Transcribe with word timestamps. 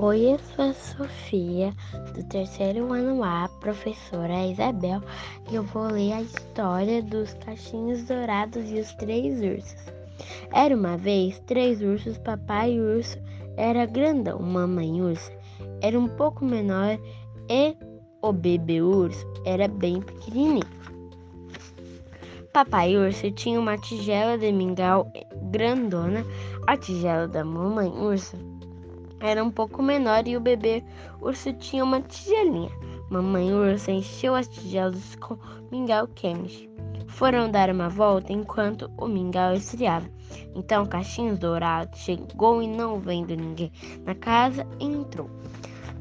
Oi, 0.00 0.32
eu 0.32 0.38
sou 0.38 0.64
a 0.64 0.72
Sofia, 0.74 1.74
do 2.14 2.22
terceiro 2.28 2.92
ano 2.92 3.24
A, 3.24 3.48
professora 3.58 4.46
Isabel, 4.46 5.02
e 5.50 5.56
eu 5.56 5.64
vou 5.64 5.88
ler 5.90 6.12
a 6.12 6.22
história 6.22 7.02
dos 7.02 7.34
cachinhos 7.34 8.04
dourados 8.04 8.70
e 8.70 8.78
os 8.78 8.92
três 8.94 9.40
ursos. 9.40 9.92
Era 10.52 10.76
uma 10.76 10.96
vez 10.96 11.40
três 11.48 11.82
ursos, 11.82 12.16
papai 12.18 12.78
urso 12.78 13.18
era 13.56 13.86
grandão, 13.86 14.38
mamãe 14.38 15.02
ursa 15.02 15.32
era 15.82 15.98
um 15.98 16.06
pouco 16.06 16.44
menor 16.44 16.96
e 17.50 17.76
o 18.22 18.32
bebê 18.32 18.80
urso 18.80 19.26
era 19.44 19.66
bem 19.66 20.00
pequenininho. 20.00 20.62
Papai 22.52 22.96
urso 22.96 23.32
tinha 23.32 23.58
uma 23.58 23.76
tigela 23.76 24.38
de 24.38 24.52
mingau 24.52 25.10
grandona, 25.50 26.24
a 26.68 26.76
tigela 26.76 27.26
da 27.26 27.44
mamãe 27.44 27.88
ursa 27.88 28.38
era 29.20 29.42
um 29.42 29.50
pouco 29.50 29.82
menor 29.82 30.26
e 30.26 30.36
o 30.36 30.40
bebê 30.40 30.84
urso 31.20 31.52
tinha 31.54 31.82
uma 31.82 32.00
tigelinha. 32.00 32.70
Mamãe 33.10 33.52
urso 33.52 33.90
encheu 33.90 34.34
as 34.34 34.46
tigelas 34.48 35.16
com 35.16 35.36
mingau 35.70 36.06
quente. 36.08 36.68
Foram 37.08 37.50
dar 37.50 37.70
uma 37.70 37.88
volta 37.88 38.32
enquanto 38.32 38.90
o 38.96 39.08
mingau 39.08 39.54
esfriava. 39.54 40.08
Então 40.54 40.86
Caixinhos 40.86 41.38
Dourado 41.38 41.96
chegou 41.96 42.62
e 42.62 42.68
não 42.68 43.00
vendo 43.00 43.34
ninguém 43.34 43.72
na 44.04 44.14
casa, 44.14 44.66
entrou. 44.78 45.28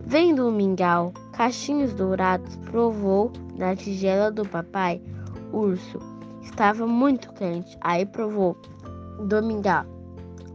Vendo 0.06 0.48
o 0.48 0.52
mingau, 0.52 1.14
Caixinhos 1.34 1.94
Dourados 1.94 2.56
provou 2.58 3.32
da 3.58 3.76
tigela 3.76 4.32
do 4.32 4.48
papai 4.48 5.02
urso. 5.52 6.00
Estava 6.42 6.86
muito 6.86 7.34
quente. 7.34 7.78
Aí 7.82 8.06
provou 8.06 8.56
do 9.28 9.42
mingau 9.42 9.97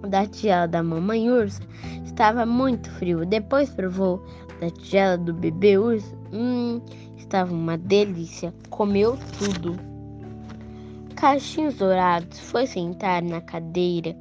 da 0.09 0.27
tigela 0.27 0.66
da 0.66 0.83
mamãe 0.83 1.30
ursa 1.30 1.62
estava 2.05 2.45
muito 2.45 2.91
frio. 2.92 3.25
Depois 3.25 3.70
provou 3.70 4.25
da 4.61 4.70
tigela 4.70 5.17
do 5.17 5.33
bebê 5.33 5.78
urso. 5.78 6.14
Hum, 6.33 6.81
estava 7.17 7.53
uma 7.53 7.77
delícia. 7.78 8.55
Comeu 8.70 9.19
tudo. 9.39 9.77
Cachinhos 11.17 11.77
Dourados 11.77 12.39
foi 12.39 12.67
sentar 12.67 13.22
na 13.22 13.41
cadeira 13.41 14.17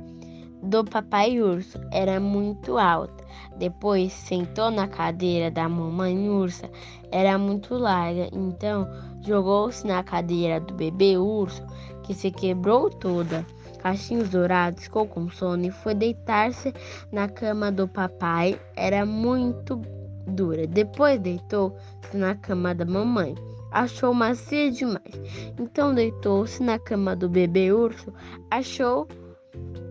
do 0.64 0.84
papai 0.84 1.42
urso. 1.42 1.80
Era 1.92 2.20
muito 2.20 2.78
alta. 2.78 3.24
Depois 3.58 4.14
sentou 4.14 4.72
na 4.72 4.88
cadeira 4.88 5.52
da 5.52 5.68
mamãe 5.68 6.30
ursa. 6.30 6.70
Era 7.12 7.38
muito 7.38 7.76
larga. 7.76 8.30
Então 8.32 8.88
jogou-se 9.22 9.86
na 9.86 10.04
cadeira 10.04 10.60
do 10.60 10.74
bebê 10.74 11.18
urso, 11.18 11.64
que 12.04 12.14
se 12.14 12.32
quebrou 12.32 12.90
toda. 12.90 13.46
Cachinhos 13.82 14.30
Dourados 14.30 14.84
ficou 14.84 15.08
com 15.08 15.30
sono 15.30 15.66
e 15.66 15.72
foi 15.72 15.96
deitar-se 15.96 16.74
na 17.12 17.28
cama 17.28 17.72
do 17.72 17.88
papai. 17.88 18.60
Era 18.76 19.06
muito 19.06 19.82
dura. 20.28 20.68
Depois 20.68 21.20
deitou-se 21.20 22.16
na 22.16 22.36
cama 22.36 22.76
da 22.76 22.86
mamãe. 22.86 23.34
Achou 23.72 24.14
macia 24.14 24.70
demais. 24.70 25.20
Então 25.60 25.96
deitou-se 25.96 26.62
na 26.62 26.78
cama 26.78 27.16
do 27.16 27.28
bebê 27.28 27.72
urso. 27.72 28.14
Achou 28.52 29.08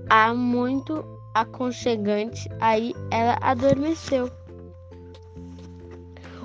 a 0.08 0.32
muito 0.34 1.04
aconchegante. 1.34 2.48
Aí 2.60 2.94
ela 3.10 3.38
adormeceu. 3.40 4.30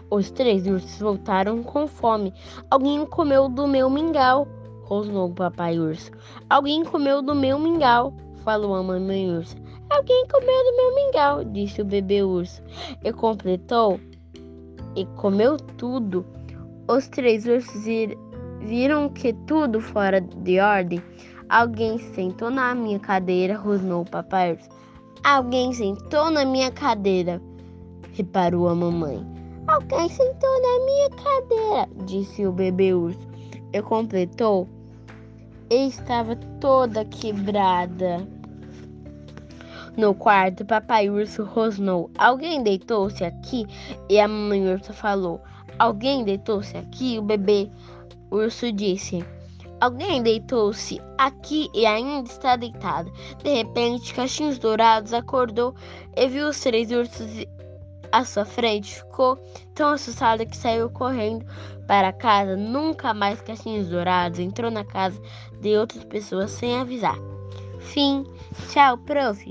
Os 0.10 0.32
três 0.32 0.66
ursos 0.66 1.00
voltaram 1.00 1.62
com 1.62 1.88
fome. 1.88 2.34
Alguém 2.72 3.06
comeu 3.06 3.50
do 3.50 3.68
meu 3.68 3.90
mingau 3.90 4.48
rosnou 4.86 5.30
o 5.30 5.34
papai 5.34 5.78
urso. 5.80 6.12
Alguém 6.50 6.86
comeu 6.86 7.22
do 7.22 7.36
meu 7.36 7.60
mingau, 7.60 8.14
falou 8.44 8.76
a 8.76 8.84
mamãe 8.84 9.30
urso. 9.30 9.56
Alguém 9.90 10.26
comeu 10.28 10.64
do 10.64 10.78
meu 10.78 10.96
mingau, 10.96 11.44
disse 11.44 11.82
o 11.82 11.86
bebê 11.86 12.24
urso. 12.24 12.62
E 13.04 13.12
completou 13.12 14.00
e 14.96 15.06
comeu 15.18 15.58
tudo. 15.58 16.26
Os 16.88 17.08
três 17.08 17.46
ursos 17.46 17.84
viram 18.62 19.10
que 19.10 19.34
tudo 19.48 19.82
fora 19.82 20.22
de 20.22 20.60
ordem. 20.60 21.02
Alguém 21.50 21.98
sentou 21.98 22.50
na 22.50 22.74
minha 22.74 23.00
cadeira, 23.00 23.58
rosnou 23.58 24.02
o 24.02 24.10
papai 24.10 24.54
urso. 24.54 24.70
Alguém 25.24 25.74
sentou 25.74 26.30
na 26.30 26.46
minha 26.46 26.72
cadeira, 26.72 27.42
reparou 28.14 28.68
a 28.68 28.76
mamãe. 28.76 29.26
Alguém 29.68 30.08
sentou 30.10 30.62
na 30.62 30.86
minha 30.86 31.10
cadeira, 31.10 32.06
disse 32.06 32.46
o 32.46 32.52
bebê 32.52 32.94
urso. 32.94 33.28
E 33.74 33.82
completou 33.82 34.68
estava 35.70 36.36
toda 36.60 37.06
quebrada. 37.06 38.28
No 39.98 40.14
quarto, 40.14 40.66
papai 40.66 41.10
urso 41.10 41.44
rosnou. 41.44 42.12
Alguém 42.18 42.62
deitou-se 42.62 43.24
aqui? 43.24 43.66
E 44.10 44.20
a 44.20 44.28
mamãe 44.28 44.68
urso 44.68 44.94
falou. 44.94 45.42
Alguém 45.80 46.24
deitou-se 46.24 46.76
aqui? 46.76 47.18
O 47.18 47.22
bebê 47.22 47.70
urso 48.30 48.72
disse. 48.72 49.26
Alguém 49.80 50.22
deitou-se 50.22 51.02
aqui 51.18 51.70
e 51.74 51.86
ainda 51.86 52.30
está 52.30 52.56
deitado. 52.56 53.12
De 53.44 53.54
repente, 53.54 54.14
Cachinhos 54.14 54.58
Dourados 54.58 55.14
acordou 55.14 55.76
e 56.16 56.28
viu 56.28 56.50
os 56.50 56.60
três 56.60 56.92
ursos 56.92 57.46
à 58.16 58.26
sua 58.26 58.46
frente. 58.46 58.96
Ficou 58.96 59.38
tão 59.74 59.90
assustada 59.90 60.46
que 60.46 60.56
saiu 60.56 60.90
correndo 60.90 61.46
para 61.88 62.14
casa. 62.14 62.56
Nunca 62.56 63.14
mais 63.14 63.42
Caixinhos 63.42 63.90
Dourados 63.90 64.40
entrou 64.40 64.72
na 64.72 64.84
casa 64.84 65.20
de 65.60 65.78
outras 65.78 66.04
pessoas 66.06 66.52
sem 66.52 66.80
avisar. 66.80 67.18
Fim. 67.80 68.26
Tchau, 68.70 68.98
prof. 69.00 69.44